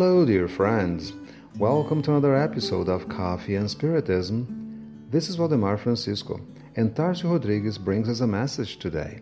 [0.00, 1.12] Hello, dear friends.
[1.58, 4.46] Welcome to another episode of Coffee and Spiritism.
[5.10, 6.40] This is Waldemar Francisco,
[6.76, 9.18] and Tarcio Rodrigues brings us a message today.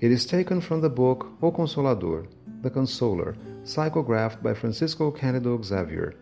[0.00, 2.26] It is taken from the book O Consolador,
[2.62, 6.14] The Consoler, psychographed by Francisco Cândido Xavier,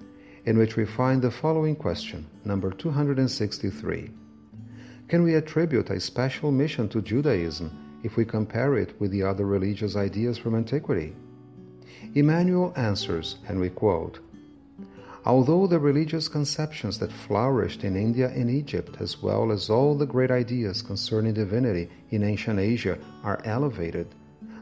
[0.46, 4.10] in which we find the following question, number 263.
[5.06, 9.46] Can we attribute a special mission to Judaism if we compare it with the other
[9.46, 11.14] religious ideas from antiquity?
[12.14, 14.18] Emmanuel answers, and we quote
[15.24, 20.06] Although the religious conceptions that flourished in India and Egypt, as well as all the
[20.06, 24.08] great ideas concerning divinity in ancient Asia, are elevated,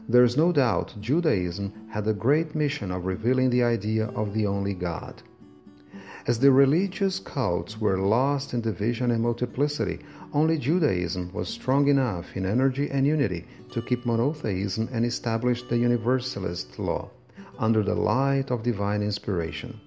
[0.07, 4.45] there is no doubt Judaism had the great mission of revealing the idea of the
[4.45, 5.23] only God.
[6.27, 9.99] As the religious cults were lost in division and multiplicity,
[10.31, 15.77] only Judaism was strong enough in energy and unity to keep monotheism and establish the
[15.77, 17.09] universalist law
[17.61, 19.79] under the light of divine inspiration.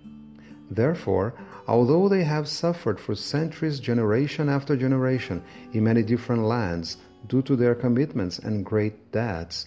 [0.70, 1.34] Therefore,
[1.68, 6.96] although they have suffered for centuries, generation after generation, in many different lands
[7.28, 9.66] due to their commitments and great debts,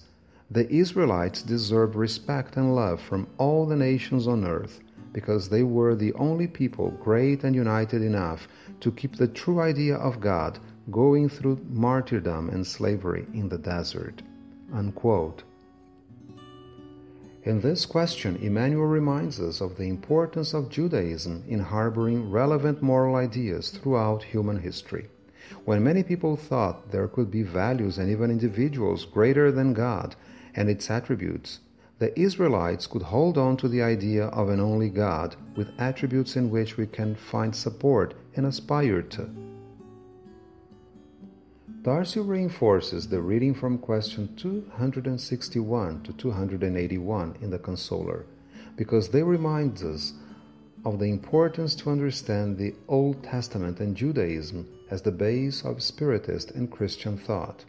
[0.49, 4.79] the Israelites deserve respect and love from all the nations on earth
[5.11, 8.47] because they were the only people great and united enough
[8.79, 14.21] to keep the true idea of God going through martyrdom and slavery in the desert.
[14.73, 15.43] Unquote.
[17.47, 23.15] In this question, Emmanuel reminds us of the importance of Judaism in harboring relevant moral
[23.15, 25.07] ideas throughout human history.
[25.63, 30.17] When many people thought there could be values and even individuals greater than God
[30.55, 31.61] and its attributes,
[31.99, 36.49] the Israelites could hold on to the idea of an only God with attributes in
[36.49, 39.29] which we can find support and aspire to.
[41.87, 48.25] Tarcio reinforces the reading from question 261 to 281 in the Consoler
[48.75, 50.11] because they remind us
[50.83, 56.51] of the importance to understand the Old Testament and Judaism as the base of Spiritist
[56.51, 57.63] and Christian thought.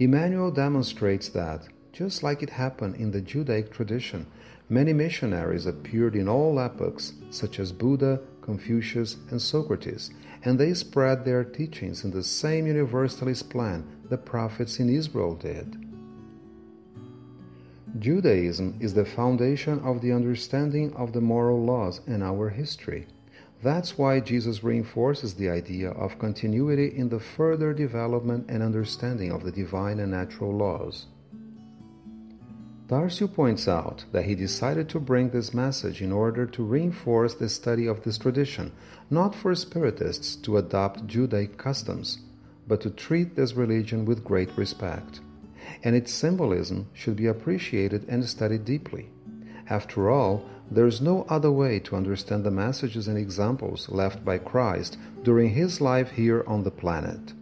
[0.00, 4.24] Emmanuel demonstrates that, just like it happened in the Judaic tradition,
[4.68, 10.12] many missionaries appeared in all epochs, such as Buddha, Confucius, and Socrates,
[10.44, 15.76] and they spread their teachings in the same universalist plan the prophets in Israel did.
[17.98, 23.08] Judaism is the foundation of the understanding of the moral laws in our history.
[23.60, 29.42] That's why Jesus reinforces the idea of continuity in the further development and understanding of
[29.42, 31.06] the divine and natural laws.
[32.88, 37.50] Tarcio points out that he decided to bring this message in order to reinforce the
[37.50, 38.72] study of this tradition,
[39.10, 42.20] not for Spiritists to adopt Judaic customs,
[42.66, 45.20] but to treat this religion with great respect.
[45.84, 49.10] And its symbolism should be appreciated and studied deeply.
[49.68, 54.38] After all, there is no other way to understand the messages and examples left by
[54.38, 57.34] Christ during his life here on the planet.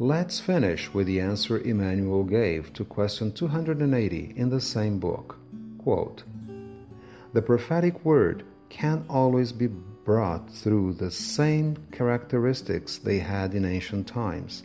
[0.00, 5.38] Let's finish with the answer Emmanuel gave to question 280 in the same book.
[5.78, 6.24] Quote,
[7.32, 14.08] the prophetic word can't always be brought through the same characteristics they had in ancient
[14.08, 14.64] times.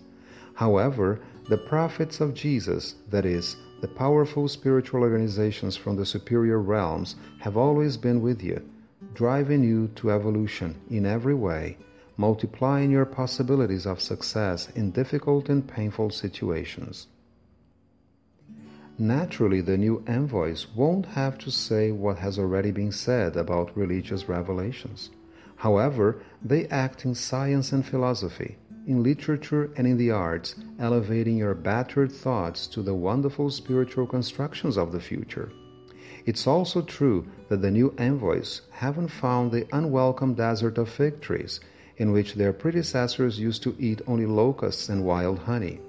[0.56, 7.18] However, the prophets of Jesus, that is, the powerful spiritual organizations from the superior realms,
[7.41, 8.68] have always been with you,
[9.13, 11.78] driving you to evolution in every way
[12.19, 17.07] multiplying your possibilities of success in difficult and painful situations.
[18.97, 24.28] Naturally, the new envoys won't have to say what has already been said about religious
[24.28, 25.12] revelations.
[25.56, 31.56] However, they act in science and philosophy, in literature and in the arts, elevating your
[31.56, 35.54] battered thoughts to the wonderful spiritual constructions of the future.
[36.25, 41.62] It's also true that the new envoys haven't found the unwelcome desert of fig trees
[42.00, 45.80] in which their predecessors used to eat only locusts and wild honey.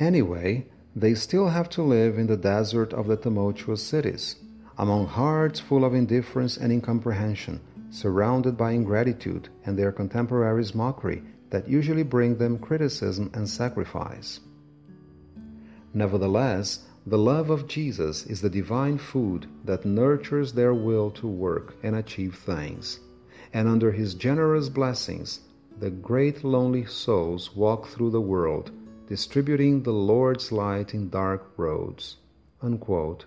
[0.00, 0.66] Anyway,
[0.96, 4.34] they still have to live in the desert of the tumultuous cities,
[4.76, 7.60] among hearts full of indifference and incomprehension,
[7.90, 14.40] surrounded by ingratitude and their contemporaries' mockery that usually bring them criticism and sacrifice.
[15.94, 21.76] Nevertheless, the love of Jesus is the divine food that nurtures their will to work
[21.82, 23.00] and achieve things
[23.52, 25.40] and under his generous blessings,
[25.78, 28.70] the great lonely souls walk through the world,
[29.08, 32.16] distributing the Lord's light in dark roads.
[32.62, 33.24] Unquote.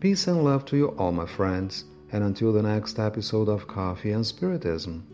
[0.00, 4.12] Peace and love to you all, my friends, and until the next episode of Coffee
[4.12, 5.06] and Spiritism.